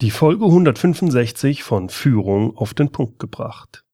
[0.00, 3.84] Die Folge 165 von Führung auf den Punkt gebracht.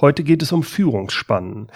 [0.00, 1.72] Heute geht es um Führungsspannen.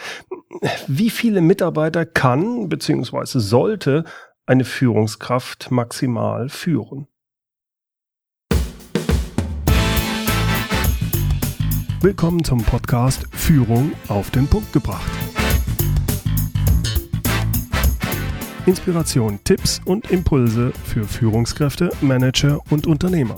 [0.86, 3.40] Wie viele Mitarbeiter kann bzw.
[3.40, 4.04] sollte
[4.46, 7.08] eine Führungskraft maximal führen?
[12.02, 15.10] Willkommen zum Podcast Führung auf den Punkt gebracht.
[18.66, 23.36] Inspiration, Tipps und Impulse für Führungskräfte, Manager und Unternehmer.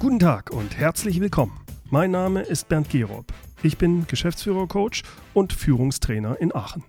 [0.00, 1.60] Guten Tag und herzlich willkommen.
[1.90, 3.26] Mein Name ist Bernd Gerob.
[3.62, 6.82] Ich bin Geschäftsführer-Coach und Führungstrainer in Aachen.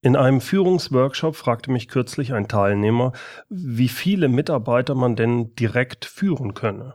[0.00, 3.12] In einem Führungsworkshop fragte mich kürzlich ein Teilnehmer,
[3.50, 6.94] wie viele Mitarbeiter man denn direkt führen könne.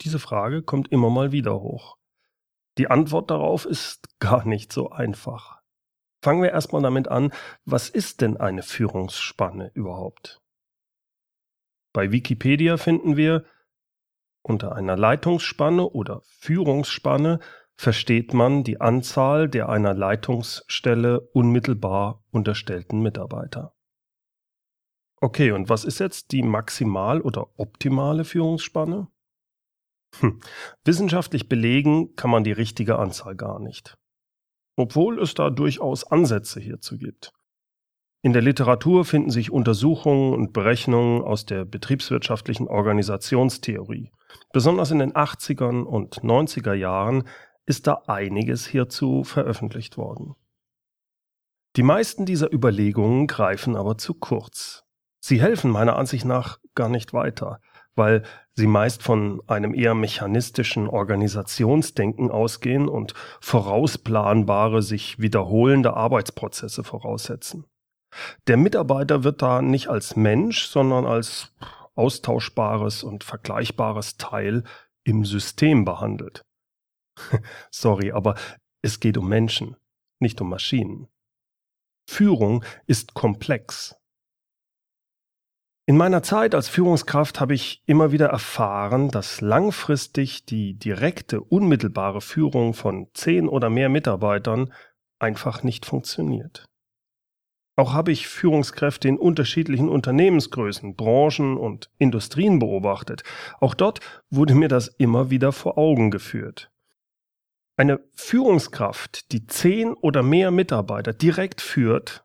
[0.00, 1.96] Diese Frage kommt immer mal wieder hoch.
[2.78, 5.60] Die Antwort darauf ist gar nicht so einfach.
[6.22, 7.32] Fangen wir erstmal damit an,
[7.64, 10.40] was ist denn eine Führungsspanne überhaupt?
[11.92, 13.44] Bei Wikipedia finden wir,
[14.42, 17.40] unter einer Leitungsspanne oder Führungsspanne
[17.76, 23.74] versteht man die Anzahl der einer Leitungsstelle unmittelbar unterstellten Mitarbeiter.
[25.20, 29.08] Okay, und was ist jetzt die maximal oder optimale Führungsspanne?
[30.20, 30.40] Hm.
[30.84, 33.96] Wissenschaftlich belegen kann man die richtige Anzahl gar nicht.
[34.76, 37.32] Obwohl es da durchaus Ansätze hierzu gibt.
[38.22, 44.10] In der Literatur finden sich Untersuchungen und Berechnungen aus der betriebswirtschaftlichen Organisationstheorie.
[44.52, 47.24] Besonders in den 80ern und 90er Jahren
[47.66, 50.34] ist da einiges hierzu veröffentlicht worden.
[51.76, 54.84] Die meisten dieser Überlegungen greifen aber zu kurz.
[55.20, 57.60] Sie helfen meiner Ansicht nach gar nicht weiter
[57.94, 58.22] weil
[58.54, 67.66] sie meist von einem eher mechanistischen Organisationsdenken ausgehen und vorausplanbare, sich wiederholende Arbeitsprozesse voraussetzen.
[68.46, 71.52] Der Mitarbeiter wird da nicht als Mensch, sondern als
[71.94, 74.64] austauschbares und vergleichbares Teil
[75.04, 76.44] im System behandelt.
[77.70, 78.36] Sorry, aber
[78.82, 79.76] es geht um Menschen,
[80.20, 81.08] nicht um Maschinen.
[82.08, 83.96] Führung ist komplex.
[85.86, 92.22] In meiner Zeit als Führungskraft habe ich immer wieder erfahren, dass langfristig die direkte, unmittelbare
[92.22, 94.72] Führung von zehn oder mehr Mitarbeitern
[95.18, 96.64] einfach nicht funktioniert.
[97.76, 103.22] Auch habe ich Führungskräfte in unterschiedlichen Unternehmensgrößen, Branchen und Industrien beobachtet.
[103.60, 106.70] Auch dort wurde mir das immer wieder vor Augen geführt.
[107.76, 112.24] Eine Führungskraft, die zehn oder mehr Mitarbeiter direkt führt,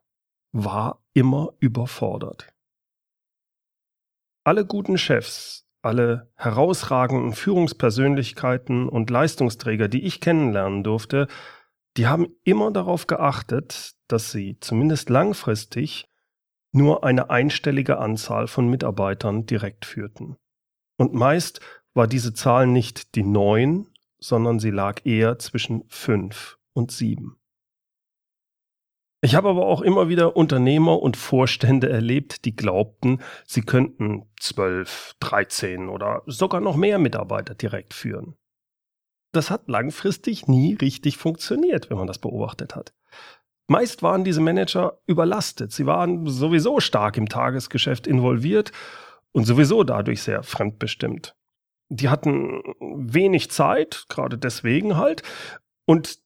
[0.53, 2.47] war immer überfordert.
[4.49, 11.27] Alle guten Chefs, alle herausragenden Führungspersönlichkeiten und Leistungsträger, die ich kennenlernen durfte,
[11.97, 16.09] die haben immer darauf geachtet, dass sie zumindest langfristig
[16.71, 20.35] nur eine einstellige Anzahl von Mitarbeitern direkt führten.
[20.97, 21.59] Und meist
[21.93, 23.85] war diese Zahl nicht die neun,
[24.17, 27.38] sondern sie lag eher zwischen fünf und sieben.
[29.22, 35.16] Ich habe aber auch immer wieder Unternehmer und Vorstände erlebt, die glaubten, sie könnten 12,
[35.19, 38.35] 13 oder sogar noch mehr Mitarbeiter direkt führen.
[39.34, 42.94] Das hat langfristig nie richtig funktioniert, wenn man das beobachtet hat.
[43.68, 45.72] Meist waren diese Manager überlastet.
[45.72, 48.72] Sie waren sowieso stark im Tagesgeschäft involviert
[49.31, 51.36] und sowieso dadurch sehr fremdbestimmt.
[51.90, 55.24] Die hatten wenig Zeit, gerade deswegen halt,
[55.86, 56.19] und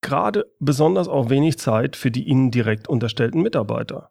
[0.00, 4.10] gerade besonders auch wenig Zeit für die ihnen direkt unterstellten Mitarbeiter.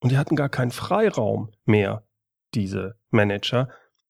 [0.00, 2.04] Und die hatten gar keinen Freiraum mehr,
[2.54, 3.68] diese Manager,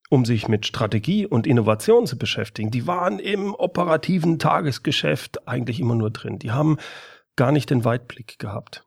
[0.08, 2.70] um sich mit Strategie und Innovation zu beschäftigen.
[2.70, 6.38] Die waren im operativen Tagesgeschäft eigentlich immer nur drin.
[6.38, 6.78] Die haben
[7.36, 8.86] gar nicht den Weitblick gehabt.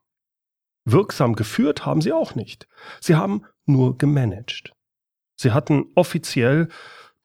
[0.86, 2.68] Wirksam geführt haben sie auch nicht.
[3.00, 4.74] Sie haben nur gemanagt.
[5.36, 6.68] Sie hatten offiziell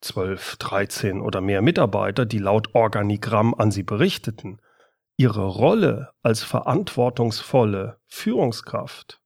[0.01, 4.61] 12, 13 oder mehr Mitarbeiter, die laut Organigramm an sie berichteten.
[5.21, 9.21] Ihre Rolle als verantwortungsvolle Führungskraft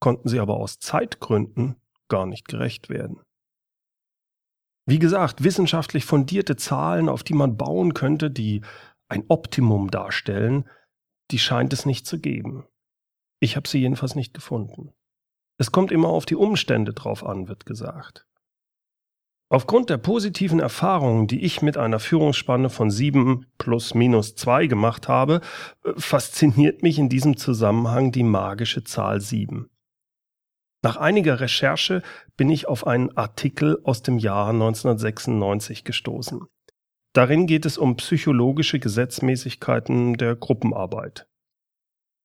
[0.00, 1.76] konnten sie aber aus Zeitgründen
[2.08, 3.20] gar nicht gerecht werden.
[4.86, 8.62] Wie gesagt, wissenschaftlich fundierte Zahlen, auf die man bauen könnte, die
[9.08, 10.70] ein Optimum darstellen,
[11.30, 12.66] die scheint es nicht zu geben.
[13.38, 14.94] Ich habe sie jedenfalls nicht gefunden.
[15.58, 18.26] Es kommt immer auf die Umstände drauf an, wird gesagt.
[19.48, 25.06] Aufgrund der positiven Erfahrungen, die ich mit einer Führungsspanne von sieben plus minus zwei gemacht
[25.06, 25.40] habe,
[25.84, 29.70] äh, fasziniert mich in diesem Zusammenhang die magische Zahl sieben.
[30.82, 32.02] Nach einiger Recherche
[32.36, 36.46] bin ich auf einen Artikel aus dem Jahr 1996 gestoßen.
[37.12, 41.26] Darin geht es um psychologische Gesetzmäßigkeiten der Gruppenarbeit.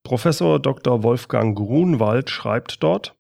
[0.03, 1.03] Professor Dr.
[1.03, 3.15] Wolfgang Grunwald schreibt dort,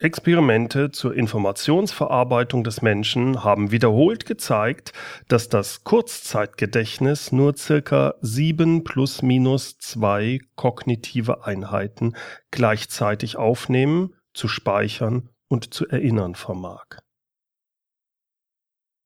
[0.00, 4.92] Experimente zur Informationsverarbeitung des Menschen haben wiederholt gezeigt,
[5.26, 12.14] dass das Kurzzeitgedächtnis nur circa sieben plus minus zwei kognitive Einheiten
[12.52, 16.84] gleichzeitig aufnehmen, zu speichern und zu erinnern vermag.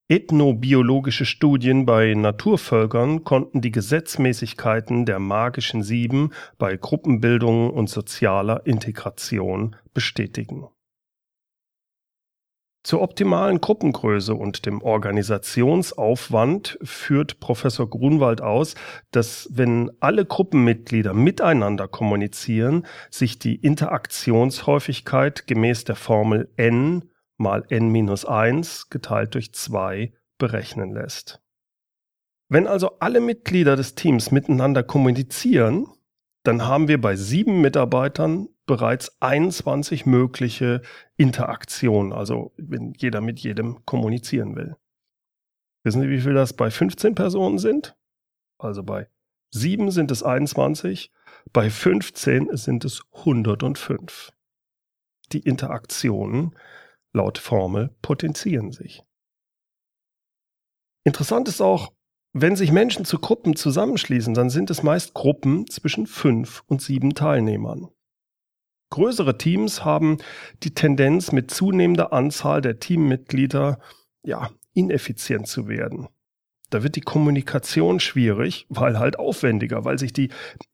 [0.08, 9.74] Ethnobiologische Studien bei Naturvölkern konnten die Gesetzmäßigkeiten der magischen Sieben bei Gruppenbildung und sozialer Integration
[9.94, 10.68] bestätigen.
[12.84, 18.74] Zur optimalen Gruppengröße und dem Organisationsaufwand führt Professor Grunwald aus,
[19.12, 28.90] dass wenn alle Gruppenmitglieder miteinander kommunizieren, sich die Interaktionshäufigkeit gemäß der Formel n mal n-1
[28.90, 31.40] geteilt durch 2 berechnen lässt.
[32.48, 35.86] Wenn also alle Mitglieder des Teams miteinander kommunizieren,
[36.42, 40.80] dann haben wir bei sieben Mitarbeitern bereits 21 mögliche
[41.18, 44.78] Interaktionen, also wenn jeder mit jedem kommunizieren will.
[45.84, 47.94] Wissen Sie, wie viel das bei 15 Personen sind?
[48.56, 49.10] Also bei
[49.50, 51.12] 7 sind es 21,
[51.52, 54.32] bei 15 sind es 105.
[55.32, 56.56] Die Interaktionen
[57.12, 59.02] laut Formel potenzieren sich.
[61.04, 61.92] Interessant ist auch,
[62.32, 67.14] wenn sich Menschen zu Gruppen zusammenschließen, dann sind es meist Gruppen zwischen fünf und sieben
[67.14, 67.90] Teilnehmern.
[68.92, 70.18] Größere Teams haben
[70.62, 73.78] die Tendenz, mit zunehmender Anzahl der Teammitglieder
[74.22, 76.08] ja, ineffizient zu werden.
[76.68, 80.28] Da wird die Kommunikation schwierig, weil halt aufwendiger, weil sich die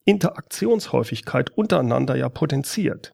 [0.05, 3.13] Interaktionshäufigkeit untereinander ja potenziert.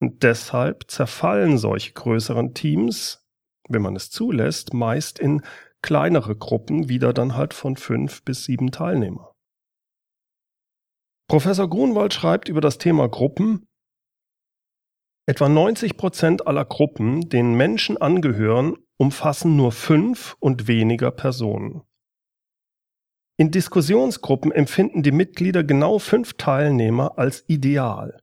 [0.00, 3.26] Und deshalb zerfallen solche größeren Teams,
[3.68, 5.42] wenn man es zulässt, meist in
[5.82, 9.35] kleinere Gruppen, wieder dann halt von fünf bis sieben Teilnehmer.
[11.28, 13.66] Professor Grunwald schreibt über das Thema Gruppen,
[15.28, 21.82] etwa 90 Prozent aller Gruppen, denen Menschen angehören, umfassen nur fünf und weniger Personen.
[23.38, 28.20] In Diskussionsgruppen empfinden die Mitglieder genau fünf Teilnehmer als ideal.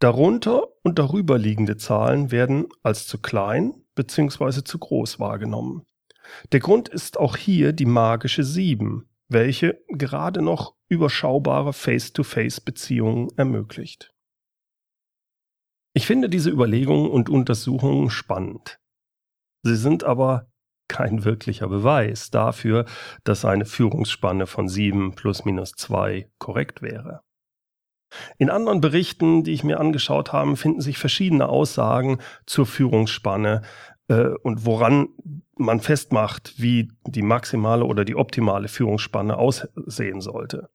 [0.00, 4.64] Darunter und darüber liegende Zahlen werden als zu klein bzw.
[4.64, 5.86] zu groß wahrgenommen.
[6.52, 14.12] Der Grund ist auch hier die magische Sieben, welche gerade noch überschaubare Face-to-Face-Beziehungen ermöglicht.
[15.94, 18.80] Ich finde diese Überlegungen und Untersuchungen spannend.
[19.62, 20.50] Sie sind aber
[20.88, 22.84] kein wirklicher Beweis dafür,
[23.22, 27.22] dass eine Führungsspanne von sieben plus minus zwei korrekt wäre.
[28.38, 33.62] In anderen Berichten, die ich mir angeschaut habe, finden sich verschiedene Aussagen zur Führungsspanne
[34.08, 35.08] äh, und woran
[35.56, 40.68] man festmacht, wie die maximale oder die optimale Führungsspanne aussehen sollte.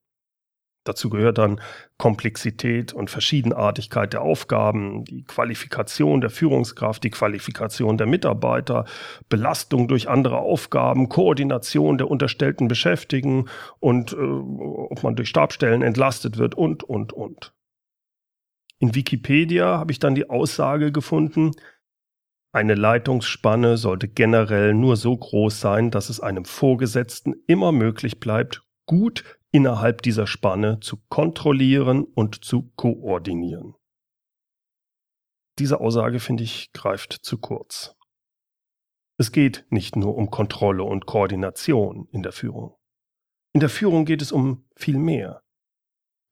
[0.85, 1.59] Dazu gehört dann
[1.97, 8.85] Komplexität und Verschiedenartigkeit der Aufgaben, die Qualifikation der Führungskraft, die Qualifikation der Mitarbeiter,
[9.27, 13.49] Belastung durch andere Aufgaben, Koordination der unterstellten Beschäftigten
[13.79, 17.53] und äh, ob man durch Stabstellen entlastet wird und, und, und.
[18.79, 21.51] In Wikipedia habe ich dann die Aussage gefunden,
[22.51, 28.63] eine Leitungsspanne sollte generell nur so groß sein, dass es einem Vorgesetzten immer möglich bleibt,
[28.88, 33.75] gut innerhalb dieser Spanne zu kontrollieren und zu koordinieren.
[35.60, 37.96] Diese Aussage, finde ich, greift zu kurz.
[39.18, 42.75] Es geht nicht nur um Kontrolle und Koordination in der Führung.
[43.53, 45.44] In der Führung geht es um viel mehr.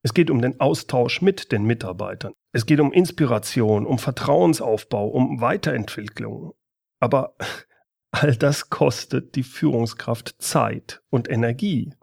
[0.02, 2.32] Es geht um den Austausch mit den Mitarbeitern.
[2.52, 6.54] Es geht um Inspiration, um Vertrauensaufbau, um Weiterentwicklung.
[7.00, 7.34] Aber
[8.10, 11.94] all das kostet die Führungskraft Zeit und Energie.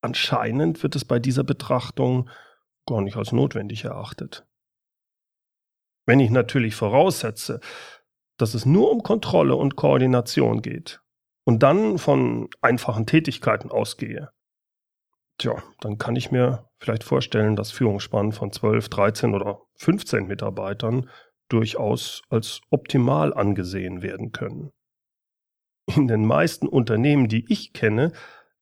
[0.00, 2.28] Anscheinend wird es bei dieser Betrachtung
[2.86, 4.46] gar nicht als notwendig erachtet.
[6.06, 7.60] Wenn ich natürlich voraussetze,
[8.36, 11.00] dass es nur um Kontrolle und Koordination geht
[11.44, 14.30] und dann von einfachen Tätigkeiten ausgehe,
[15.38, 21.08] tja, dann kann ich mir vielleicht vorstellen, dass Führungsspannen von 12, 13 oder 15 Mitarbeitern
[21.48, 24.70] durchaus als optimal angesehen werden können.
[25.94, 28.12] In den meisten Unternehmen, die ich kenne,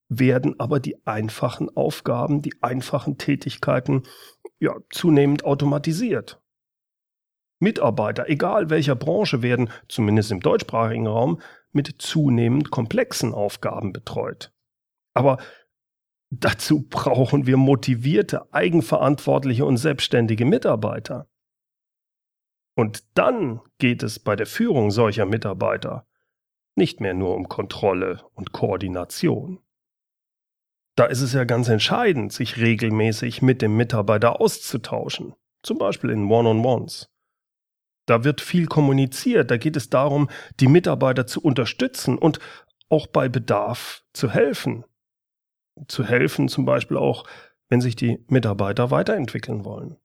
[0.09, 4.03] werden aber die einfachen Aufgaben, die einfachen Tätigkeiten
[4.59, 6.41] ja zunehmend automatisiert.
[7.61, 14.53] Mitarbeiter, egal welcher Branche, werden, zumindest im deutschsprachigen Raum, mit zunehmend komplexen Aufgaben betreut.
[15.15, 15.39] Aber
[16.41, 21.29] dazu brauchen wir motivierte, eigenverantwortliche und selbstständige Mitarbeiter.
[22.75, 26.07] Und dann geht es bei der Führung solcher Mitarbeiter
[26.75, 29.61] nicht mehr nur um Kontrolle und Koordination.
[30.97, 36.31] Da ist es ja ganz entscheidend, sich regelmäßig mit dem Mitarbeiter auszutauschen, zum Beispiel in
[36.31, 37.11] One-on-Ones.
[38.07, 42.41] Da wird viel kommuniziert, da geht es darum, die Mitarbeiter zu unterstützen und
[42.89, 44.85] auch bei Bedarf zu helfen.
[45.89, 47.25] Zu helfen zum Beispiel auch,
[47.69, 49.97] wenn sich die Mitarbeiter weiterentwickeln wollen.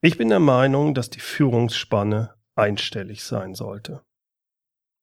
[0.00, 4.04] Ich bin der Meinung, dass die Führungsspanne einstellig sein sollte.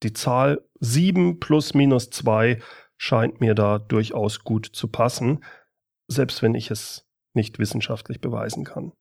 [0.02, 2.60] Die Zahl 7 plus minus 2
[2.96, 5.44] scheint mir da durchaus gut zu passen,
[6.08, 8.92] selbst wenn ich es nicht wissenschaftlich beweisen kann.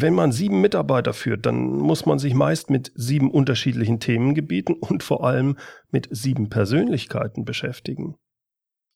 [0.00, 5.02] Wenn man sieben Mitarbeiter führt, dann muss man sich meist mit sieben unterschiedlichen Themengebieten und
[5.02, 5.56] vor allem
[5.90, 8.14] mit sieben Persönlichkeiten beschäftigen.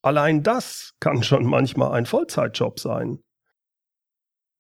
[0.03, 3.19] Allein das kann schon manchmal ein Vollzeitjob sein.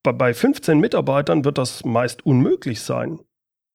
[0.02, 3.20] Bei 15 Mitarbeitern wird das meist unmöglich sein.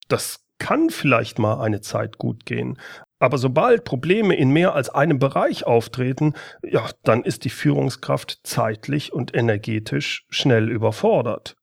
[0.09, 2.77] Das kann vielleicht mal eine Zeit gut gehen.
[3.19, 6.33] Aber sobald Probleme in mehr als einem Bereich auftreten,
[6.63, 11.56] ja, dann ist die Führungskraft zeitlich und energetisch schnell überfordert.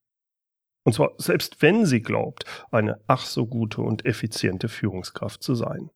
[0.85, 5.91] Und zwar selbst wenn sie glaubt, eine ach so gute und effiziente Führungskraft zu sein.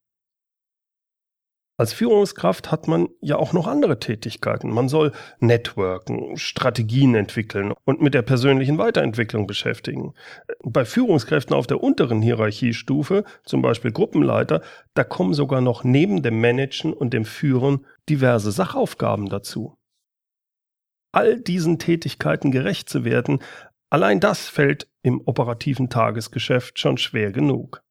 [1.81, 4.69] Als Führungskraft hat man ja auch noch andere Tätigkeiten.
[4.69, 10.13] Man soll networken, Strategien entwickeln und mit der persönlichen Weiterentwicklung beschäftigen.
[10.65, 14.61] Bei Führungskräften auf der unteren Hierarchiestufe, zum Beispiel Gruppenleiter,
[14.95, 19.77] da kommen sogar noch neben dem Managen und dem Führen diverse Sachaufgaben dazu.
[21.13, 23.39] All diesen Tätigkeiten gerecht zu werden,
[23.91, 27.83] Allein das fällt im operativen Tagesgeschäft schon schwer genug.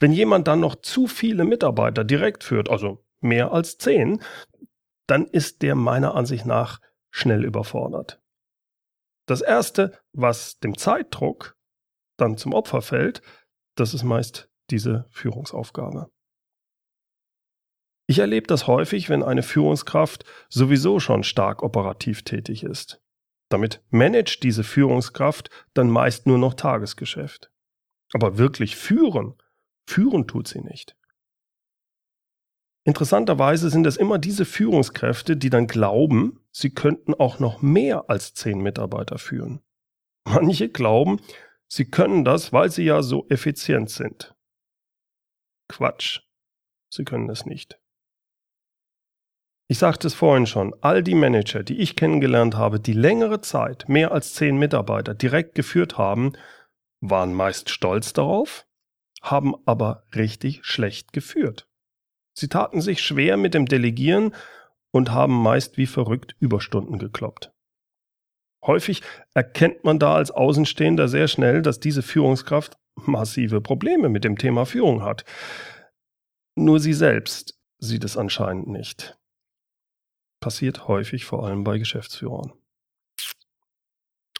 [0.00, 4.22] Wenn jemand dann noch zu viele Mitarbeiter direkt führt, also mehr als zehn,
[5.06, 8.20] dann ist der meiner Ansicht nach schnell überfordert.
[9.26, 11.56] Das Erste, was dem Zeitdruck
[12.16, 13.22] dann zum Opfer fällt,
[13.76, 16.10] das ist meist diese Führungsaufgabe.
[18.08, 23.02] Ich erlebe das häufig, wenn eine Führungskraft sowieso schon stark operativ tätig ist.
[23.48, 27.50] Damit managt diese Führungskraft dann meist nur noch Tagesgeschäft.
[28.12, 29.34] Aber wirklich führen,
[29.86, 30.96] führen tut sie nicht.
[32.84, 38.34] Interessanterweise sind es immer diese Führungskräfte, die dann glauben, sie könnten auch noch mehr als
[38.34, 39.60] zehn Mitarbeiter führen.
[40.24, 41.20] Manche glauben,
[41.66, 44.34] sie können das, weil sie ja so effizient sind.
[45.68, 46.20] Quatsch.
[46.88, 47.80] Sie können es nicht.
[49.68, 53.88] Ich sagte es vorhin schon, all die Manager, die ich kennengelernt habe, die längere Zeit
[53.88, 56.34] mehr als zehn Mitarbeiter direkt geführt haben,
[57.00, 58.66] waren meist stolz darauf,
[59.22, 61.68] haben aber richtig schlecht geführt.
[62.32, 64.34] Sie taten sich schwer mit dem Delegieren
[64.92, 67.52] und haben meist wie verrückt Überstunden gekloppt.
[68.64, 69.02] Häufig
[69.34, 74.64] erkennt man da als Außenstehender sehr schnell, dass diese Führungskraft massive Probleme mit dem Thema
[74.64, 75.24] Führung hat.
[76.54, 79.18] Nur sie selbst sieht es anscheinend nicht
[80.40, 82.52] passiert häufig vor allem bei Geschäftsführern.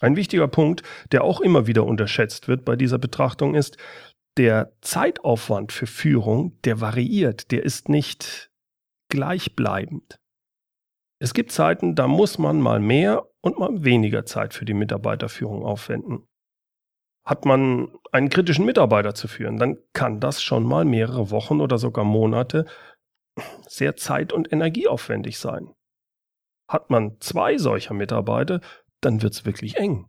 [0.01, 3.79] Ein wichtiger Punkt, der auch immer wieder unterschätzt wird bei dieser Betrachtung ist,
[4.37, 8.51] der Zeitaufwand für Führung, der variiert, der ist nicht
[9.09, 10.21] gleichbleibend.
[11.19, 15.65] Es gibt Zeiten, da muss man mal mehr und mal weniger Zeit für die Mitarbeiterführung
[15.65, 16.29] aufwenden.
[17.25, 21.79] Hat man einen kritischen Mitarbeiter zu führen, dann kann das schon mal mehrere Wochen oder
[21.79, 22.67] sogar Monate
[23.67, 25.76] sehr zeit- und energieaufwendig sein.
[26.69, 28.61] Hat man zwei solcher Mitarbeiter,
[29.01, 30.09] dann wird's wirklich eng.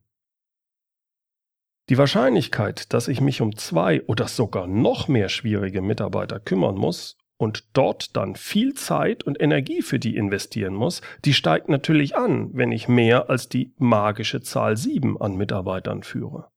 [1.90, 7.18] Die Wahrscheinlichkeit, dass ich mich um zwei oder sogar noch mehr schwierige Mitarbeiter kümmern muss
[7.38, 12.50] und dort dann viel Zeit und Energie für die investieren muss, die steigt natürlich an,
[12.54, 16.52] wenn ich mehr als die magische Zahl sieben an Mitarbeitern führe.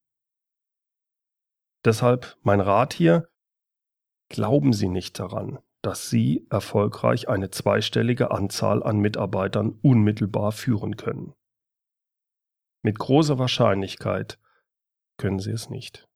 [1.85, 3.29] Deshalb mein Rat hier,
[4.29, 11.35] glauben Sie nicht daran, dass Sie erfolgreich eine zweistellige Anzahl an Mitarbeitern unmittelbar führen können.
[12.83, 14.39] Mit großer Wahrscheinlichkeit
[15.19, 16.09] können Sie es nicht.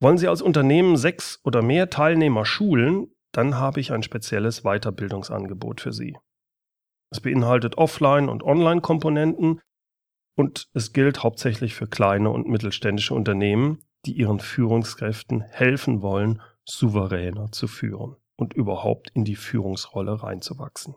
[0.00, 5.82] Wollen Sie als Unternehmen sechs oder mehr Teilnehmer schulen, dann habe ich ein spezielles Weiterbildungsangebot
[5.82, 6.16] für Sie.
[7.12, 9.60] Es beinhaltet Offline- und Online-Komponenten
[10.36, 17.52] und es gilt hauptsächlich für kleine und mittelständische Unternehmen, die ihren Führungskräften helfen wollen, souveräner
[17.52, 20.96] zu führen und überhaupt in die Führungsrolle reinzuwachsen.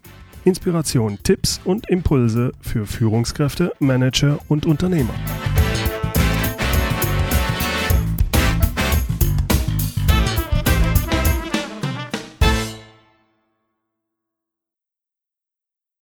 [0.45, 5.15] Inspiration, Tipps und Impulse für Führungskräfte, Manager und Unternehmer.